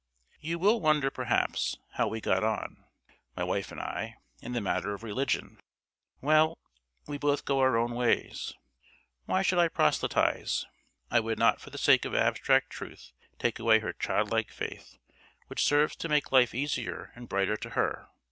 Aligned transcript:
You 0.39 0.57
will 0.57 0.81
wonder, 0.81 1.11
perhaps, 1.11 1.77
how 1.91 2.07
we 2.07 2.21
get 2.21 2.43
on 2.43 2.85
my 3.37 3.43
wife 3.43 3.71
and 3.71 3.79
I 3.79 4.15
in 4.41 4.53
the 4.53 4.59
matter 4.59 4.95
of 4.95 5.03
religion. 5.03 5.59
Well, 6.21 6.57
we 7.05 7.19
both 7.19 7.45
go 7.45 7.59
our 7.59 7.77
own 7.77 7.93
ways. 7.93 8.55
Why 9.27 9.43
should 9.43 9.59
I 9.59 9.67
proselytise? 9.67 10.65
I 11.11 11.19
would 11.19 11.37
not 11.37 11.61
for 11.61 11.69
the 11.69 11.77
sake 11.77 12.03
of 12.05 12.15
abstract 12.15 12.71
truth 12.71 13.11
take 13.37 13.59
away 13.59 13.77
her 13.81 13.93
child 13.93 14.31
like 14.31 14.49
faith 14.49 14.97
which 15.45 15.63
serves 15.63 15.95
to 15.97 16.09
make 16.09 16.31
life 16.31 16.55
easier 16.55 17.11
and 17.13 17.29
brighter 17.29 17.55
to 17.57 17.69
her. 17.69 18.07